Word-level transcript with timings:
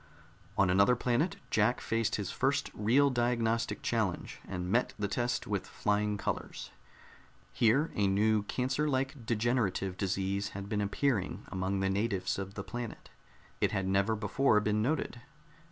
On 0.57 0.71
another 0.71 0.95
planet 0.95 1.35
Jack 1.51 1.79
faced 1.79 2.15
his 2.15 2.31
first 2.31 2.71
real 2.73 3.11
diagnostic 3.11 3.83
challenge 3.83 4.39
and 4.47 4.67
met 4.71 4.95
the 4.97 5.07
test 5.07 5.45
with 5.45 5.67
flying 5.67 6.17
colors. 6.17 6.71
Here 7.53 7.91
a 7.93 8.07
new 8.07 8.41
cancer 8.41 8.89
like 8.89 9.27
degenerative 9.27 9.97
disease 9.97 10.49
had 10.57 10.67
been 10.67 10.81
appearing 10.81 11.45
among 11.49 11.81
the 11.81 11.89
natives 11.91 12.39
of 12.39 12.55
the 12.55 12.63
planet. 12.63 13.11
It 13.59 13.73
had 13.73 13.85
never 13.87 14.15
before 14.15 14.59
been 14.59 14.81
noted. 14.81 15.21